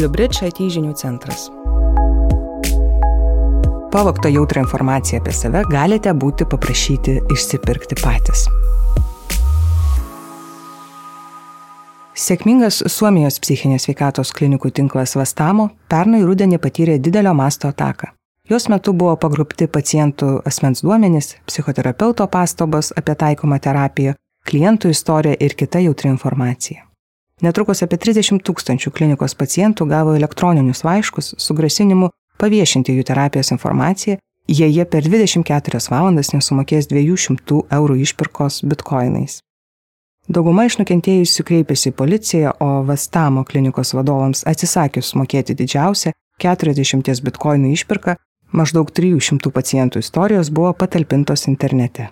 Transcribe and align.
Bliubridge 0.00 0.46
IT 0.48 0.64
žinių 0.72 0.94
centras. 0.96 1.50
Pavogtą 3.92 4.30
jautrą 4.32 4.62
informaciją 4.64 5.20
apie 5.20 5.34
save 5.36 5.60
galite 5.68 6.14
būti 6.16 6.46
paprašyti 6.48 7.18
išsipirkti 7.34 7.98
patys. 8.00 8.46
Sėkmingas 12.16 12.80
Suomijos 12.96 13.36
psichinės 13.44 13.84
sveikatos 13.84 14.32
klinikų 14.40 14.72
tinklas 14.80 15.18
Vastamo 15.20 15.68
pernai 15.92 16.24
rudenį 16.24 16.64
patyrė 16.64 16.96
didelio 16.96 17.36
masto 17.36 17.68
ataką. 17.68 18.14
Jos 18.48 18.70
metu 18.72 18.96
buvo 18.96 19.18
pagrupti 19.20 19.68
pacientų 19.68 20.38
asmens 20.48 20.80
duomenys, 20.80 21.34
psichoterapeuto 21.44 22.24
pastabos 22.24 22.94
apie 22.96 23.20
taikomą 23.20 23.60
terapiją, 23.60 24.16
klientų 24.48 24.96
istorija 24.96 25.36
ir 25.36 25.60
kita 25.60 25.84
jautri 25.84 26.08
informacija. 26.08 26.86
Netrukus 27.40 27.80
apie 27.84 27.96
30 27.96 28.42
tūkstančių 28.44 28.92
klinikos 28.92 29.34
pacientų 29.38 29.86
gavo 29.88 30.12
elektroninius 30.16 30.84
laiškus 30.84 31.34
su 31.40 31.54
grasinimu 31.56 32.10
paviešinti 32.40 32.92
jų 32.96 33.04
terapijos 33.08 33.52
informaciją, 33.54 34.18
jei 34.48 34.72
jie 34.74 34.84
per 34.84 35.06
24 35.08 35.80
valandas 35.92 36.34
nesumokės 36.34 36.90
200 36.90 37.62
eurų 37.76 37.96
išpirkos 38.04 38.60
bitkoinais. 38.68 39.40
Dauguma 40.30 40.66
iš 40.68 40.76
nukentėjusių 40.78 41.44
kreipėsi 41.48 41.90
į 41.90 41.96
policiją, 41.96 42.52
o 42.60 42.84
Vastamo 42.86 43.42
klinikos 43.48 43.94
vadovams 43.96 44.44
atsisakius 44.46 45.14
mokėti 45.18 45.56
didžiausią 45.58 46.12
40 46.44 47.24
bitkoinų 47.26 47.72
išpirką, 47.74 48.14
maždaug 48.52 48.92
300 48.92 49.50
pacientų 49.50 50.04
istorijos 50.04 50.52
buvo 50.52 50.72
patalpintos 50.76 51.48
internete. 51.48 52.10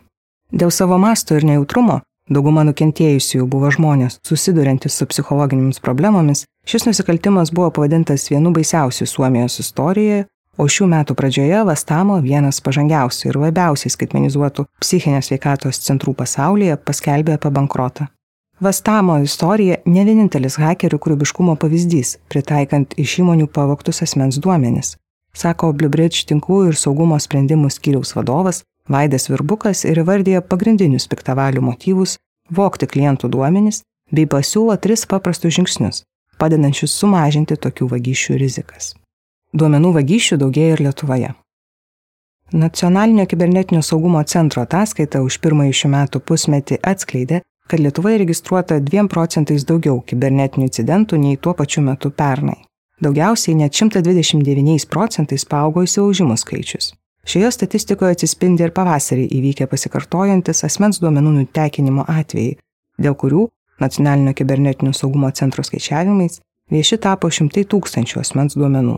Dėl 0.50 0.72
savo 0.72 0.98
masto 0.98 1.36
ir 1.36 1.44
nejautrumo 1.44 2.00
Dauguma 2.28 2.60
nukentėjusiųjų 2.68 3.46
buvo 3.48 3.70
žmonės, 3.72 4.18
susiduriantys 4.26 4.98
su 5.00 5.06
psichologinėmis 5.08 5.80
problemomis. 5.80 6.44
Šis 6.68 6.84
nusikaltimas 6.84 7.52
buvo 7.56 7.70
pavadintas 7.78 8.26
vienu 8.28 8.52
baisiausių 8.52 9.08
Suomijos 9.08 9.56
istorijoje, 9.62 10.26
o 10.60 10.66
šių 10.68 10.90
metų 10.92 11.16
pradžioje 11.16 11.62
Vastamo, 11.64 12.18
vienas 12.20 12.60
pažangiausių 12.60 13.30
ir 13.30 13.40
labiausiai 13.46 13.94
skaitmenizuotų 13.94 14.66
psichinės 14.82 15.32
veikatos 15.32 15.80
centrų 15.86 16.12
pasaulyje, 16.18 16.76
paskelbė 16.84 17.38
apie 17.38 17.54
bankrotą. 17.54 18.10
Vastamo 18.60 19.20
istorija 19.22 19.78
ne 19.86 20.02
vienintelis 20.04 20.58
hakerių 20.58 20.98
kūrybiškumo 20.98 21.54
pavyzdys, 21.62 22.16
pritaikant 22.28 22.96
iš 22.98 23.20
įmonių 23.22 23.46
pavoktus 23.54 24.02
asmens 24.02 24.40
duomenis, 24.42 24.96
sako 25.32 25.70
Bluebridge 25.72 26.26
tinklų 26.28 26.64
ir 26.72 26.76
saugumo 26.76 27.16
sprendimų 27.22 27.70
skyriaus 27.70 28.16
vadovas 28.18 28.64
Vaidas 28.88 29.28
Virbukas 29.28 29.84
ir 29.84 30.00
įvardyja 30.00 30.40
pagrindinius 30.40 31.08
piktavalių 31.12 31.60
motyvus- 31.60 32.16
vokti 32.58 32.86
klientų 32.86 33.28
duomenis 33.28 33.82
bei 34.12 34.26
pasiūlo 34.26 34.76
tris 34.80 35.04
paprastus 35.06 35.54
žingsnius, 35.58 36.04
padedančius 36.38 36.94
sumažinti 36.96 37.56
tokių 37.56 37.88
vagysčių 37.92 38.38
rizikas. 38.40 38.94
Duomenų 39.52 39.92
vagysčių 39.98 40.36
daugėja 40.40 40.72
ir 40.72 40.80
Lietuvoje. 40.86 41.34
Nacionalinio 42.52 43.26
kibernetinio 43.26 43.82
saugumo 43.82 44.22
centro 44.24 44.62
ataskaita 44.62 45.20
už 45.20 45.36
pirmąjį 45.44 45.72
šių 45.80 45.88
metų 45.88 46.20
pusmetį 46.20 46.78
atskleidė, 46.82 47.42
kad 47.68 47.80
Lietuvoje 47.80 48.18
registruota 48.18 48.80
2 48.80 49.08
procentais 49.08 49.64
daugiau 49.64 50.00
kibernetinių 50.00 50.64
incidentų 50.64 51.18
nei 51.20 51.36
tuo 51.36 51.52
pačiu 51.52 51.82
metu 51.82 52.10
pernai. 52.10 52.64
Daugiausiai 53.00 53.54
net 53.54 53.76
129 53.76 54.88
procentais 54.88 55.44
paaugo 55.44 55.84
įsilaužimų 55.84 56.36
skaičius. 56.40 56.94
Šioje 57.28 57.50
statistikoje 57.52 58.16
atsispindi 58.16 58.64
ir 58.64 58.70
pavasarį 58.72 59.26
įvykę 59.36 59.66
pasikartojantis 59.68 60.64
asmens 60.64 60.96
duomenų 61.02 61.34
nutekinimo 61.42 62.06
atvejai, 62.08 62.54
dėl 62.96 63.16
kurių 63.20 63.42
Nacionalinio 63.78 64.32
kibernetinio 64.34 64.92
saugumo 64.96 65.28
centro 65.30 65.62
skaičiavimais 65.62 66.40
vieši 66.72 66.96
tapo 67.04 67.28
šimtai 67.30 67.66
tūkstančių 67.68 68.22
asmens 68.22 68.56
duomenų. 68.58 68.96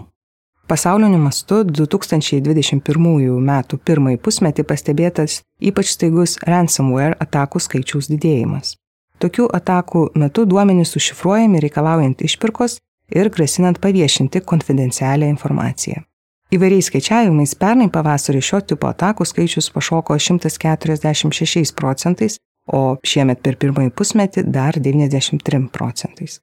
Pasauliniu 0.71 1.19
mastu 1.19 1.65
2021 1.67 3.09
m. 3.43 3.51
pirmąjį 3.85 4.21
pusmetį 4.23 4.65
pastebėtas 4.71 5.41
ypač 5.59 5.91
staigus 5.97 6.37
ransomware 6.47 7.19
atakų 7.19 7.59
skaičiaus 7.67 8.09
didėjimas. 8.13 8.77
Tokių 9.19 9.49
atakų 9.59 10.05
metu 10.15 10.47
duomenys 10.47 10.95
užšifruojami 10.97 11.65
reikalaujant 11.67 12.23
išpirkos 12.23 12.79
ir 13.11 13.33
grasinant 13.35 13.83
paviešinti 13.83 14.41
konfidencialią 14.47 15.29
informaciją. 15.35 16.07
Įvairiais 16.51 16.89
skaičiavimais 16.91 17.53
pernai 17.55 17.87
pavasarį 17.95 18.41
šio 18.43 18.59
tipo 18.73 18.89
atakų 18.91 19.23
skaičius 19.29 19.69
pašoko 19.71 20.17
146 20.19 21.75
procentais, 21.79 22.41
o 22.67 22.99
šiemet 23.07 23.39
per 23.45 23.55
pirmąjį 23.61 23.93
pusmetį 23.95 24.43
dar 24.51 24.79
93 24.83 25.69
procentais. 25.71 26.41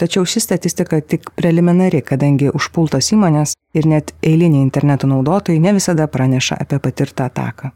Tačiau 0.00 0.24
ši 0.24 0.40
statistika 0.40 1.00
tik 1.00 1.28
preliminari, 1.36 2.00
kadangi 2.00 2.48
užpultos 2.54 3.10
įmonės 3.12 3.52
ir 3.76 3.88
net 3.90 4.14
eiliniai 4.22 4.62
interneto 4.62 5.10
naudotojai 5.10 5.60
ne 5.60 5.74
visada 5.76 6.06
praneša 6.08 6.56
apie 6.64 6.78
patirtą 6.80 7.26
ataką. 7.28 7.72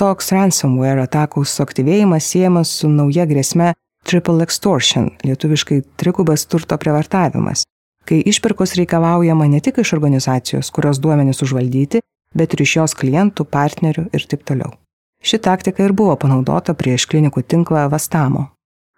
Toks 0.00 0.32
ransomware 0.34 1.04
atakų 1.06 1.44
suaktyvėjimas 1.46 2.26
siejamas 2.32 2.72
su 2.80 2.90
nauja 2.90 3.28
grėsme 3.28 3.74
triple 4.08 4.42
extortion, 4.42 5.12
lietuviškai 5.22 5.82
trigubas 6.00 6.46
turto 6.50 6.78
prievartavimas, 6.80 7.62
kai 8.06 8.22
išpirkos 8.32 8.76
reikalaujama 8.78 9.48
ne 9.50 9.60
tik 9.60 9.82
iš 9.82 9.92
organizacijos, 9.98 10.70
kurios 10.70 11.00
duomenys 11.02 11.42
užvaldyti, 11.42 12.02
bet 12.34 12.54
ir 12.54 12.62
iš 12.62 12.76
jos 12.80 12.96
klientų, 12.98 13.46
partnerių 13.50 14.08
ir 14.14 14.26
taip 14.30 14.44
toliau. 14.48 14.74
Ši 15.22 15.40
taktika 15.42 15.82
ir 15.84 15.94
buvo 15.96 16.14
panaudota 16.20 16.74
prieš 16.74 17.08
klinikų 17.10 17.42
tinklą 17.42 17.88
Vastamo. 17.90 18.52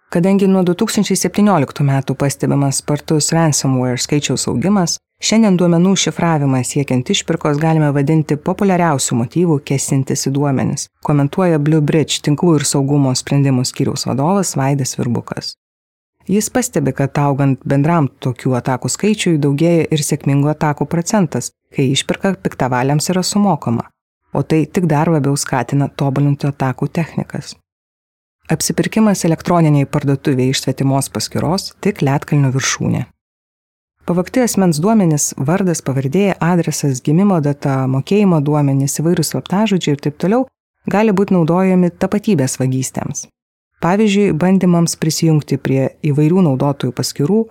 Kadangi 0.09 0.47
nuo 0.49 0.63
2017 0.65 1.83
metų 1.85 2.15
pastebimas 2.17 2.79
spartus 2.81 3.29
ransomware 3.33 3.97
skaičiaus 4.01 4.47
augimas, 4.49 4.97
šiandien 5.21 5.57
duomenų 5.57 5.93
šifravimą 6.03 6.63
siekiant 6.65 7.11
išpirkos 7.13 7.61
galime 7.61 7.91
vadinti 7.93 8.37
populiariausių 8.49 9.19
motyvų 9.21 9.59
kesintis 9.69 10.25
į 10.25 10.33
duomenis, 10.37 10.87
komentuoja 11.05 11.61
Blue 11.61 11.85
Bridge 11.85 12.23
tinklų 12.25 12.57
ir 12.57 12.65
saugumo 12.65 13.13
sprendimų 13.13 13.67
skyriaus 13.69 14.07
vadovas 14.09 14.55
Vaidas 14.57 14.97
Virbukas. 14.97 15.53
Jis 16.29 16.49
pastebi, 16.53 16.91
kad 16.93 17.17
augant 17.17 17.63
bendram 17.65 18.05
tokių 18.21 18.51
atakų 18.59 18.89
skaičiui 18.93 19.39
daugėja 19.41 19.87
ir 19.89 20.01
sėkmingų 20.05 20.51
atakų 20.51 20.85
procentas, 20.91 21.49
kai 21.73 21.87
išpirka 21.89 22.35
piktavaliams 22.43 23.09
yra 23.09 23.23
sumokama, 23.25 23.87
o 24.37 24.43
tai 24.45 24.59
tik 24.69 24.85
dar 24.91 25.09
labiau 25.09 25.33
skatina 25.33 25.87
tobulinti 25.89 26.45
atakų 26.51 26.91
technikas. 26.93 27.55
Apsipirkimas 28.49 29.25
elektroniniai 29.25 29.89
parduotuvėje 29.89 30.53
iš 30.53 30.61
svetimos 30.67 31.09
paskiros 31.13 31.71
tik 31.81 32.03
Lietkalnio 32.05 32.53
viršūnė. 32.53 33.07
Pavakti 34.05 34.45
asmens 34.45 34.77
duomenys, 34.81 35.31
vardas, 35.49 35.81
pavardė, 35.85 36.35
adresas, 36.41 37.01
gimimo 37.05 37.41
data, 37.45 37.83
mokėjimo 37.89 38.41
duomenys, 38.45 39.01
įvairūs 39.01 39.33
slaptažodžiai 39.33 39.97
ir 39.97 40.05
taip 40.05 40.21
toliau 40.21 40.45
gali 40.89 41.13
būti 41.13 41.37
naudojami 41.37 41.89
tapatybės 41.97 42.57
vagystėms. 42.61 43.25
Pavyzdžiui, 43.79 44.33
bandymams 44.35 44.97
prisijungti 44.99 45.57
prie 45.57 45.85
įvairių 46.03 46.43
naudotojų 46.49 46.91
paskirų, 46.95 47.43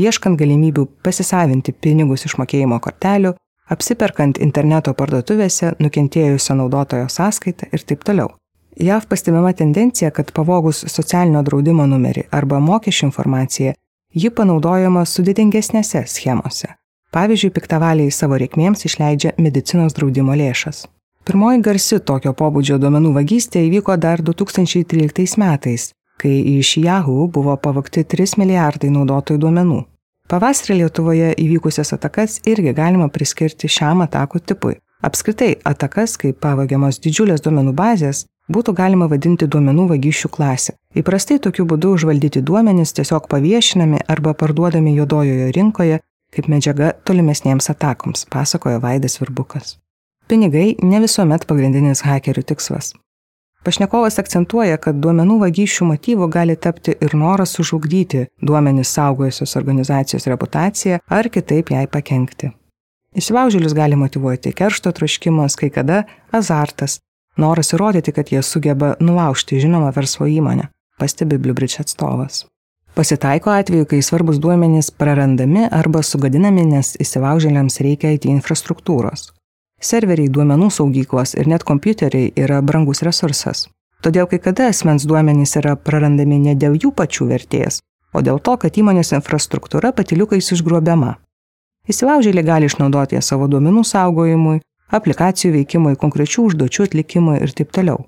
ieškant 0.00 0.38
galimybių 0.40 0.86
pasisavinti 1.04 1.74
pinigus 1.76 2.24
iš 2.24 2.38
mokėjimo 2.40 2.78
kortelių, 2.80 3.34
apsiperkant 3.68 4.40
interneto 4.40 4.94
parduotuvėse 4.96 5.74
nukentėjusio 5.80 6.56
naudotojo 6.56 7.10
sąskaitą 7.12 7.68
ir 7.72 7.84
taip 7.84 8.04
toliau. 8.04 8.32
JAV 8.80 9.06
pastebima 9.06 9.52
tendencija, 9.52 10.10
kad 10.10 10.32
pavogus 10.34 10.82
socialinio 10.90 11.44
draudimo 11.46 11.86
numerį 11.86 12.26
arba 12.34 12.58
mokesčių 12.64 13.10
informaciją, 13.10 13.74
ji 14.14 14.30
panaudojama 14.30 15.04
sudėtingesnėse 15.06 16.06
schemose. 16.10 16.72
Pavyzdžiui, 17.14 17.52
piktavaliai 17.54 18.10
savo 18.10 18.40
reikmėms 18.40 18.88
išleidžia 18.88 19.36
medicinos 19.38 19.94
draudimo 19.94 20.34
lėšas. 20.34 20.88
Pirmoji 21.24 21.62
garsi 21.64 21.98
tokio 22.04 22.34
pobūdžio 22.36 22.76
duomenų 22.82 23.14
vagystė 23.14 23.62
įvyko 23.64 23.96
dar 23.96 24.20
2013 24.20 25.38
metais, 25.40 25.86
kai 26.20 26.34
iš 26.58 26.76
Yahoo 26.82 27.26
buvo 27.32 27.56
pavogti 27.56 28.04
3 28.04 28.36
milijardai 28.42 28.90
naudotojų 28.92 29.40
duomenų. 29.46 29.80
Pavasarį 30.28 30.78
Lietuvoje 30.82 31.32
įvykusias 31.40 31.94
atakas 31.96 32.38
irgi 32.48 32.74
galima 32.76 33.08
priskirti 33.12 33.68
šiam 33.68 34.04
atakų 34.04 34.40
tipui. 34.44 34.78
Apskritai, 35.04 35.54
atakas, 35.64 36.16
kai 36.20 36.32
pavagiamos 36.32 37.00
didžiulės 37.04 37.44
duomenų 37.44 37.72
bazės, 37.76 38.24
būtų 38.52 38.74
galima 38.76 39.08
vadinti 39.08 39.48
duomenų 39.48 39.88
vagysčių 39.94 40.30
klasę. 40.32 40.76
Įprastai 40.96 41.38
tokiu 41.40 41.64
būdu 41.68 41.94
užvaldyti 41.96 42.44
duomenys 42.44 42.92
tiesiog 42.96 43.28
paviešinami 43.32 44.04
arba 44.08 44.36
parduodami 44.36 44.92
juodojoje 44.96 45.52
rinkoje 45.56 46.00
kaip 46.34 46.50
medžiaga 46.50 46.92
tolimesniems 47.06 47.70
atakoms, 47.70 48.26
pasakojo 48.30 48.82
Vaidas 48.82 49.20
Virbukas. 49.22 49.78
Pinigai 50.28 50.74
ne 50.82 51.00
visuomet 51.02 51.44
pagrindinis 51.44 52.00
hakerių 52.06 52.42
tikslas. 52.48 52.94
Pašnekovas 53.64 54.18
akcentuoja, 54.20 54.76
kad 54.80 54.96
duomenų 55.00 55.38
vagysčių 55.40 55.86
motyvu 55.88 56.28
gali 56.32 56.56
tapti 56.56 56.94
ir 57.00 57.14
noras 57.16 57.52
sužlugdyti 57.56 58.26
duomenys 58.40 58.92
saugojusios 58.96 59.56
organizacijos 59.60 60.28
reputaciją 60.28 60.98
ar 61.08 61.28
kitaip 61.32 61.72
jai 61.72 61.84
pakengti. 61.88 62.50
Įsilaužėlius 63.16 63.76
gali 63.76 63.96
motivuoti 64.00 64.52
keršto 64.56 64.92
troškimas, 64.96 65.56
kai 65.60 65.68
kada 65.72 66.02
azartas, 66.32 66.98
noras 67.36 67.72
įrodyti, 67.76 68.12
kad 68.16 68.32
jie 68.32 68.42
sugeba 68.42 68.96
nulaužti 69.00 69.60
žinomą 69.60 69.92
verslo 69.96 70.26
įmonę, 70.28 70.70
pastebi 70.98 71.38
Bliubridge 71.38 71.84
atstovas. 71.84 72.46
Pasitaiko 72.96 73.52
atveju, 73.52 73.86
kai 73.90 74.02
svarbus 74.02 74.40
duomenys 74.40 74.90
prarandami 74.90 75.68
arba 75.70 76.02
sugadinami, 76.02 76.64
nes 76.76 76.96
įsilaužėliams 77.00 77.80
reikia 77.84 78.12
IT 78.16 78.28
infrastruktūros. 78.30 79.32
Serveriai, 79.84 80.30
duomenų 80.32 80.70
saugyklos 80.72 81.34
ir 81.36 81.48
net 81.50 81.64
kompiuteriai 81.68 82.30
yra 82.40 82.62
brangus 82.64 83.02
resursas. 83.04 83.66
Todėl 84.00 84.28
kai 84.30 84.38
kada 84.40 84.70
asmens 84.72 85.04
duomenys 85.04 85.58
yra 85.60 85.74
prarandami 85.76 86.38
ne 86.40 86.54
dėl 86.56 86.78
jų 86.80 86.92
pačių 86.96 87.26
vertės, 87.28 87.82
o 88.16 88.22
dėl 88.24 88.40
to, 88.40 88.56
kad 88.62 88.78
įmonės 88.80 89.12
infrastruktūra 89.18 89.92
patiliukais 89.92 90.48
išgruobiama. 90.56 91.18
Įsilaužėliai 91.88 92.46
gali 92.48 92.70
išnaudoti 92.70 93.18
ją 93.18 93.22
savo 93.28 93.50
duomenų 93.52 93.84
saugojimui, 93.84 94.62
aplikacijų 94.88 95.52
veikimui, 95.58 95.94
konkrečių 96.00 96.48
užduočių 96.48 96.88
atlikimui 96.88 97.38
ir 97.44 97.52
taip 97.52 97.76
toliau. 97.76 98.06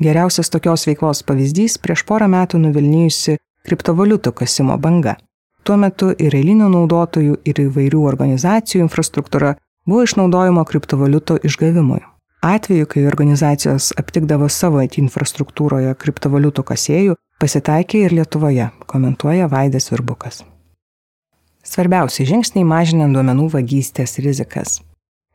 Geriausias 0.00 0.48
tokios 0.48 0.88
veiklos 0.88 1.24
pavyzdys 1.28 1.76
prieš 1.82 2.06
porą 2.08 2.30
metų 2.32 2.62
nuvilnijusi 2.64 3.36
kriptovaliutų 3.68 4.32
kasimo 4.32 4.80
banga. 4.80 5.18
Tuo 5.60 5.76
metu 5.76 6.14
ir 6.16 6.32
eilinių 6.32 6.72
naudotojų, 6.72 7.40
ir 7.44 7.64
įvairių 7.68 8.04
organizacijų 8.08 8.86
infrastruktūra 8.86 9.58
buvo 9.88 10.04
išnaudojama 10.04 10.64
kriptovaliutų 10.68 11.40
išgavimui. 11.48 12.02
Atveju, 12.44 12.86
kai 12.86 13.06
organizacijos 13.10 13.90
aptikdavo 13.98 14.46
savo 14.52 14.82
IT 14.84 15.00
infrastruktūroje 15.00 15.94
kriptovaliutų 15.98 16.62
kasėjų, 16.70 17.16
pasitaikė 17.42 18.04
ir 18.04 18.14
Lietuvoje, 18.20 18.68
komentuoja 18.86 19.48
Vaidas 19.50 19.90
Virbukas. 19.90 20.44
Svarbiausi 21.66 22.28
žingsniai 22.28 22.66
mažinant 22.68 23.16
duomenų 23.16 23.48
vagystės 23.56 24.20
rizikas. 24.22 24.78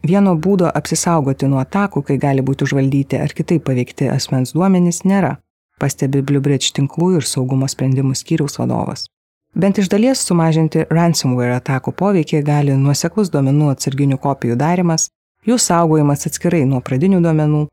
Vieno 0.04 0.36
būdo 0.36 0.70
apsisaugoti 0.72 1.48
nuo 1.48 1.60
atakų, 1.64 2.04
kai 2.08 2.18
gali 2.20 2.44
būti 2.44 2.66
užvaldyti 2.68 3.20
ar 3.20 3.36
kitaip 3.36 3.66
paveikti 3.68 4.10
asmens 4.12 4.56
duomenys, 4.56 5.04
nėra 5.08 5.38
pastebi 5.80 6.22
BlueBridge 6.24 6.72
tinklų 6.78 7.18
ir 7.20 7.28
saugumo 7.28 7.68
sprendimų 7.72 8.16
skyriaus 8.16 8.60
vadovas. 8.62 9.08
Bent 9.54 9.78
iš 9.78 9.90
dalies 9.90 10.24
sumažinti 10.26 10.88
ransomware 10.90 11.54
atakų 11.60 11.92
poveikį 11.94 12.42
gali 12.46 12.74
nuoseklus 12.74 13.30
duomenų 13.34 13.70
atsarginių 13.76 14.18
kopijų 14.24 14.58
darimas, 14.58 15.12
jų 15.46 15.60
saugojimas 15.62 16.26
atskirai 16.26 16.64
nuo 16.66 16.82
pradinių 16.82 17.22
duomenų. 17.22 17.68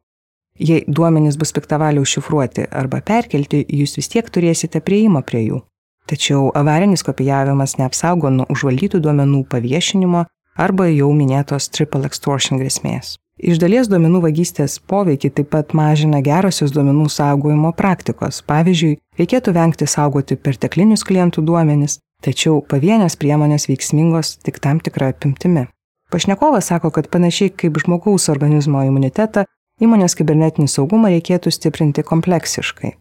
Jei 0.60 0.84
duomenys 0.84 1.38
bus 1.40 1.54
piktavaliai 1.56 2.04
užšifruoti 2.04 2.66
arba 2.82 3.00
perkelti, 3.00 3.62
jūs 3.64 3.96
vis 3.96 4.12
tiek 4.12 4.28
turėsite 4.28 4.82
prieimą 4.84 5.24
prie 5.24 5.46
jų. 5.46 5.62
Tačiau 6.10 6.50
avarinis 6.60 7.04
kopijavimas 7.06 7.78
neapsaugo 7.80 8.28
nuo 8.34 8.44
užvaldytų 8.52 9.00
duomenų 9.00 9.46
paviešinimo 9.48 10.26
arba 10.60 10.90
jau 10.90 11.08
minėtos 11.16 11.70
triple 11.72 12.04
extortion 12.04 12.60
grėsmės. 12.60 13.16
Iš 13.40 13.56
dalies 13.56 13.88
duomenų 13.88 14.20
vagystės 14.26 14.74
poveikį 14.84 15.30
taip 15.32 15.48
pat 15.54 15.70
mažina 15.72 16.18
gerosios 16.20 16.74
duomenų 16.74 17.06
saugojimo 17.08 17.70
praktikos. 17.72 18.42
Pavyzdžiui, 18.44 18.98
reikėtų 19.16 19.54
vengti 19.56 19.88
saugoti 19.88 20.36
perteklinius 20.36 21.06
klientų 21.08 21.46
duomenis, 21.48 21.96
tačiau 22.20 22.58
pavienės 22.60 23.16
priemonės 23.16 23.64
veiksmingos 23.70 24.34
tik 24.44 24.60
tam 24.60 24.82
tikrą 24.84 25.14
apimtimi. 25.14 25.70
Pašnekovas 26.12 26.68
sako, 26.68 26.90
kad 26.92 27.08
panašiai 27.08 27.54
kaip 27.62 27.80
žmogaus 27.80 28.28
organizmo 28.28 28.82
imunitetą, 28.84 29.46
įmonės 29.80 30.18
kibernetinį 30.20 30.68
saugumą 30.68 31.08
reikėtų 31.14 31.54
stiprinti 31.54 32.04
kompleksiškai. 32.04 32.92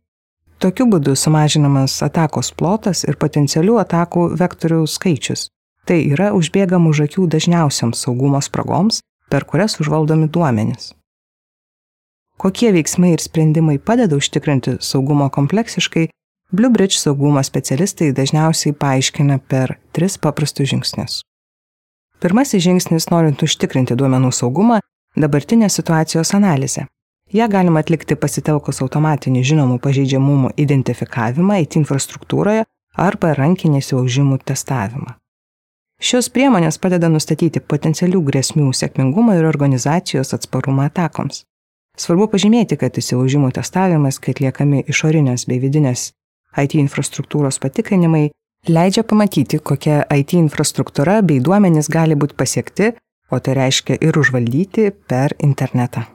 Tokiu 0.63 0.88
būdu 0.88 1.18
sumažinamas 1.19 1.97
atakos 2.06 2.53
plotas 2.56 3.03
ir 3.03 3.19
potencialių 3.19 3.75
atakų 3.83 4.30
vektorių 4.39 4.86
skaičius. 4.88 5.50
Tai 5.83 6.00
yra 6.00 6.31
užbėgam 6.38 6.88
už 6.88 7.09
akių 7.09 7.27
dažniausiams 7.36 8.07
saugumo 8.07 8.39
spragoms 8.45 9.01
per 9.30 9.46
kurias 9.46 9.80
užvaldomi 9.80 10.30
duomenys. 10.34 10.94
Kokie 12.40 12.72
veiksmai 12.72 13.14
ir 13.18 13.22
sprendimai 13.22 13.78
padeda 13.80 14.16
užtikrinti 14.16 14.78
saugumo 14.80 15.28
kompleksiškai, 15.30 16.08
BlueBridge 16.56 16.98
saugumo 16.98 17.44
specialistai 17.44 18.14
dažniausiai 18.16 18.74
paaiškina 18.74 19.38
per 19.52 19.76
tris 19.94 20.18
paprastus 20.18 20.72
žingsnius. 20.72 21.20
Pirmasis 22.24 22.64
žingsnis, 22.64 23.10
norint 23.12 23.44
užtikrinti 23.44 23.96
duomenų 24.00 24.31
saugumą, 24.34 24.80
dabartinės 25.20 25.78
situacijos 25.78 26.34
analizė. 26.34 26.88
Ja 27.36 27.46
galima 27.52 27.84
atlikti 27.84 28.18
pasitelkus 28.18 28.82
automatinį 28.82 29.44
žinomų 29.52 29.78
pažeidžiamumų 29.84 30.56
identifikavimą 30.58 31.60
IT 31.62 31.78
infrastruktūroje 31.84 32.66
arba 32.98 33.36
rankinį 33.38 33.84
įsilaužimų 33.84 34.40
testavimą. 34.50 35.19
Šios 36.00 36.30
priemonės 36.31 36.78
padeda 36.80 37.10
nustatyti 37.12 37.60
potencialių 37.60 38.22
grėsmių 38.30 38.69
sėkmingumą 38.72 39.34
ir 39.36 39.48
organizacijos 39.50 40.31
atsparumą 40.38 40.86
atakoms. 40.88 41.44
Svarbu 42.00 42.30
pažymėti, 42.31 42.78
kad 42.80 42.96
įsilaužimų 42.96 43.50
testavimas, 43.57 44.22
kai 44.24 44.31
atliekami 44.31 44.86
išorinės 44.88 45.44
bei 45.50 45.60
vidinės 45.60 46.13
IT 46.56 46.78
infrastruktūros 46.80 47.60
patikrinimai, 47.60 48.30
leidžia 48.72 49.04
pamatyti, 49.04 49.60
kokia 49.60 50.06
IT 50.16 50.38
infrastruktūra 50.40 51.19
bei 51.19 51.44
duomenys 51.44 51.92
gali 51.92 52.16
būti 52.16 52.40
pasiekti, 52.40 52.94
o 53.28 53.40
tai 53.44 53.57
reiškia 53.60 54.00
ir 54.00 54.16
užvaldyti 54.24 54.94
per 55.12 55.36
internetą. 55.44 56.07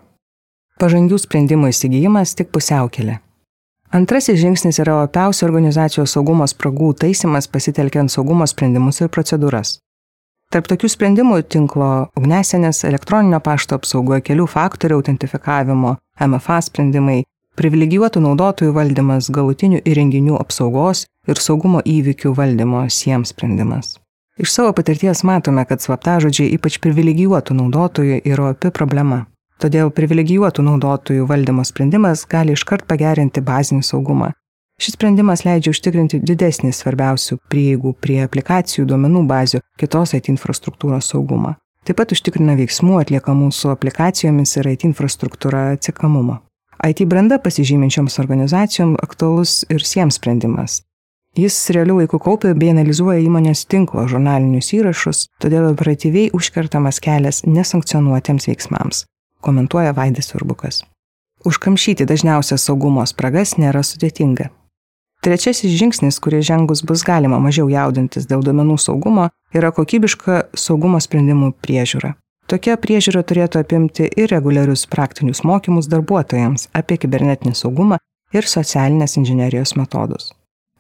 Pažangių 0.81 1.20
sprendimų 1.20 1.75
įsigijimas 1.75 2.32
tik 2.40 2.48
pusiaukelė. 2.56 3.20
Antrasis 3.94 4.41
žingsnis 4.43 4.81
yra 4.82 4.96
opiausių 5.05 5.44
organizacijos 5.46 6.17
saugumo 6.17 6.49
spragų 6.50 6.88
taisimas 6.99 7.46
pasitelkiant 7.46 8.11
saugumo 8.11 8.46
sprendimus 8.50 8.99
ir 9.05 9.11
procedūras. 9.14 9.76
Tarp 10.50 10.67
tokių 10.67 10.88
sprendimų 10.91 11.37
tinklo 11.46 11.91
ugnesenės, 12.19 12.82
elektroninio 12.88 13.38
pašto 13.38 13.79
apsauga, 13.79 14.19
kelių 14.19 14.49
faktorių 14.50 14.99
autentifikavimo, 14.99 15.93
MFA 16.26 16.56
sprendimai, 16.67 17.20
privilegijuotų 17.55 18.23
naudotojų 18.25 18.75
valdymas, 18.75 19.29
galutinių 19.31 19.85
įrenginių 19.87 20.41
apsaugos 20.43 21.05
ir 21.31 21.38
saugumo 21.38 21.82
įvykių 21.87 22.35
valdymo 22.35 22.82
siems 22.91 23.31
sprendimas. 23.31 23.94
Iš 24.43 24.50
savo 24.50 24.73
patirties 24.75 25.23
matome, 25.23 25.62
kad 25.70 25.87
slaptažodžiai 25.87 26.50
ypač 26.58 26.81
privilegijuotų 26.82 27.55
naudotojų 27.62 28.19
yra 28.26 28.50
opi 28.50 28.75
problema. 28.75 29.23
Todėl 29.62 29.90
privilegijuotų 29.94 30.64
naudotojų 30.66 31.26
valdymo 31.30 31.62
sprendimas 31.64 32.24
gali 32.30 32.56
iškart 32.56 32.88
pagerinti 32.90 33.42
bazinį 33.44 33.84
saugumą. 33.86 34.32
Šis 34.82 34.96
sprendimas 34.96 35.44
leidžia 35.46 35.70
užtikrinti 35.70 36.18
didesnį 36.18 36.72
svarbiausių 36.74 37.38
prieigų 37.52 37.92
prie 38.02 38.18
aplikacijų 38.24 38.88
duomenų 38.90 39.22
bazių 39.30 39.60
kitos 39.78 40.16
IT 40.18 40.32
infrastruktūros 40.32 41.12
saugumą. 41.12 41.54
Taip 41.86 42.00
pat 42.00 42.14
užtikrina 42.16 42.56
veiksmų 42.58 42.98
atliekamų 43.04 43.52
su 43.54 43.70
aplikacijomis 43.70 44.56
ir 44.58 44.70
IT 44.72 44.88
infrastruktūra 44.88 45.68
atsikamumą. 45.76 46.40
IT 46.82 47.04
branda 47.06 47.38
pasižyminčioms 47.38 48.18
organizacijom 48.24 48.96
aktualus 49.04 49.62
ir 49.70 49.86
siems 49.86 50.18
sprendimas. 50.18 50.80
Jis 51.38 51.54
realių 51.74 52.00
laikų 52.02 52.18
kaupia 52.26 52.52
bei 52.58 52.74
analizuoja 52.74 53.22
įmonės 53.22 53.64
tinklo 53.70 54.08
žurnalinius 54.10 54.74
įrašus, 54.74 55.24
todėl 55.43 55.70
operatyviai 55.70 56.34
užkertamas 56.34 57.02
kelias 57.02 57.43
nesankcionuotiems 57.46 58.50
veiksmams 58.50 59.05
komentuoja 59.44 59.94
Vaidis 59.96 60.34
Urbukas. 60.34 60.82
Užkamšyti 61.44 62.06
dažniausias 62.08 62.65
saugumo 62.65 63.05
spragas 63.06 63.58
nėra 63.60 63.84
sudėtinga. 63.84 64.48
Trečiasis 65.24 65.72
žingsnis, 65.81 66.19
kurį 66.20 66.43
žengus 66.44 66.82
bus 66.84 67.05
galima 67.05 67.39
mažiau 67.41 67.70
jaudintis 67.72 68.27
dėl 68.29 68.43
duomenų 68.44 68.77
saugumo, 68.81 69.31
yra 69.56 69.70
kokybiška 69.72 70.43
saugumo 70.56 71.01
sprendimų 71.01 71.55
priežiūra. 71.65 72.15
Tokia 72.48 72.77
priežiūra 72.77 73.22
turėtų 73.24 73.63
apimti 73.63 74.08
ir 74.20 74.29
reguliarius 74.29 74.84
praktinius 74.93 75.41
mokymus 75.48 75.89
darbuotojams 75.89 76.69
apie 76.77 76.98
kibernetinį 77.01 77.55
saugumą 77.56 78.01
ir 78.36 78.48
socialinės 78.48 79.17
inžinerijos 79.20 79.72
metodus. 79.81 80.34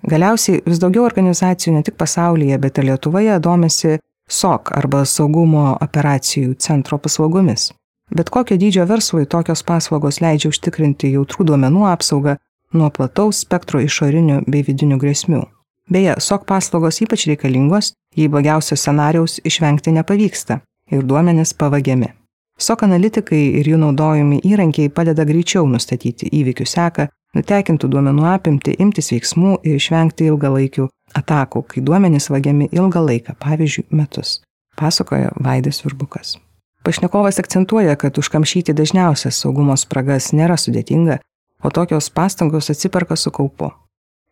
Galiausiai 0.04 0.60
vis 0.66 0.80
daugiau 0.82 1.06
organizacijų 1.08 1.78
ne 1.78 1.82
tik 1.86 1.96
pasaulyje, 1.96 2.58
bet 2.60 2.78
ir 2.78 2.90
Lietuvoje 2.90 3.38
domisi 3.40 3.96
SOC 4.28 4.74
arba 4.76 5.06
saugumo 5.08 5.70
operacijų 5.80 6.58
centro 6.60 6.98
paslaugomis. 7.00 7.70
Bet 8.10 8.30
kokio 8.30 8.56
dydžio 8.60 8.84
verslui 8.86 9.26
tokios 9.26 9.62
paslaugos 9.64 10.20
leidžia 10.20 10.50
užtikrinti 10.52 11.12
jautrų 11.14 11.46
duomenų 11.48 11.86
apsaugą 11.88 12.36
nuo 12.74 12.90
plataus 12.90 13.40
spektro 13.44 13.80
išorinių 13.80 14.42
bei 14.46 14.64
vidinių 14.66 14.98
grėsmių. 15.00 15.44
Beje, 15.90 16.14
SOC 16.18 16.44
paslaugos 16.48 17.00
ypač 17.04 17.26
reikalingos, 17.28 17.92
jei 18.16 18.28
blogiausio 18.28 18.76
scenarijaus 18.76 19.40
išvengti 19.44 19.92
nepavyksta 19.92 20.60
ir 20.92 21.02
duomenys 21.04 21.54
pavagiami. 21.56 22.12
SOC 22.58 22.84
analitikai 22.86 23.42
ir 23.58 23.68
jų 23.68 23.80
naudojami 23.82 24.38
įrankiai 24.46 24.92
padeda 24.94 25.26
greičiau 25.26 25.66
nustatyti 25.68 26.30
įvykių 26.30 26.66
seką, 26.70 27.08
nutekintų 27.34 27.90
duomenų 27.90 28.28
apimti, 28.30 28.76
imtis 28.78 29.10
veiksmų 29.12 29.58
ir 29.66 29.80
išvengti 29.80 30.30
ilgalaikių 30.30 30.88
atakų, 31.18 31.64
kai 31.68 31.84
duomenys 31.84 32.30
vagiami 32.30 32.70
ilgą 32.72 33.04
laiką, 33.08 33.36
pavyzdžiui, 33.42 33.88
metus, 33.90 34.38
pasakoja 34.78 35.34
Vaidas 35.40 35.82
Virbukas. 35.84 36.38
Pašnekovas 36.84 37.38
akcentuoja, 37.38 37.96
kad 37.96 38.18
užkamšyti 38.18 38.74
dažniausias 38.76 39.38
saugumo 39.40 39.72
spragas 39.80 40.34
nėra 40.36 40.58
sudėtinga, 40.60 41.16
o 41.64 41.70
tokios 41.72 42.10
pastangos 42.12 42.68
atsiperka 42.68 43.16
su 43.16 43.32
kaupu. 43.32 43.70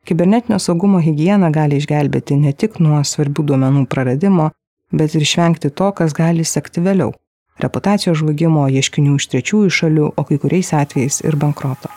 Kibernetinio 0.05 0.59
saugumo 0.61 1.01
higiena 1.01 1.49
gali 1.55 1.79
išgelbėti 1.81 2.37
ne 2.37 2.53
tik 2.53 2.77
nuo 2.85 2.99
svarbių 3.09 3.47
duomenų 3.49 3.87
praradimo, 3.89 4.51
bet 4.93 5.17
ir 5.17 5.25
išvengti 5.25 5.71
to, 5.71 5.89
kas 5.97 6.13
gali 6.13 6.45
sekti 6.45 6.85
vėliau- 6.85 7.15
reputacijos 7.65 8.21
žlugimo, 8.21 8.69
ieškinių 8.69 9.17
iš 9.17 9.29
trečiųjų 9.33 9.73
šalių, 9.79 10.13
o 10.17 10.25
kai 10.25 10.39
kuriais 10.45 10.75
atvejais 10.77 11.25
ir 11.25 11.37
bankroto. 11.37 11.89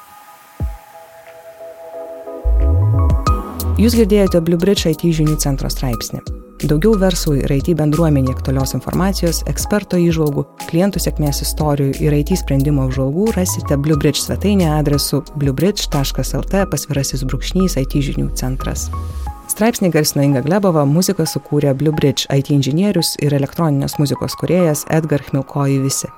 Jūs 3.75 3.91
girdėjote 4.00 4.39
Bluebridge 4.39 4.88
IT 4.88 5.12
žinių 5.12 5.35
centro 5.35 5.67
straipsnį. 5.67 6.45
Daugiau 6.65 6.95
verslui 6.98 7.43
ir 7.43 7.51
IT 7.53 7.75
bendruomenė 7.77 8.31
aktualios 8.34 8.72
informacijos, 8.74 9.43
eksperto 9.51 10.00
įžvalgų, 10.01 10.48
klientų 10.65 11.03
sėkmės 11.03 11.43
istorijų 11.45 12.00
ir 12.01 12.15
IT 12.17 12.34
sprendimo 12.41 12.88
apžvalgų 12.88 13.27
rasite 13.36 13.77
Bluebridge 13.77 14.24
svetainėje 14.24 14.72
adresu 14.74 15.22
bluebridge.lt 15.38 16.65
pasvirasis 16.74 17.22
brūkšnys 17.29 17.77
IT 17.84 18.01
žinių 18.10 18.31
centras. 18.41 18.89
Straipsnį 19.53 19.93
garsino 19.93 20.25
Inga 20.25 20.41
Glebova, 20.41 20.88
muziką 20.89 21.29
sukūrė 21.29 21.77
Bluebridge 21.77 22.25
IT 22.34 22.50
inžinierius 22.57 23.13
ir 23.22 23.38
elektroninės 23.38 24.00
muzikos 24.01 24.34
kuriejas 24.41 24.88
Edgar 24.89 25.22
Chmilkoji 25.29 25.84
visi. 25.86 26.10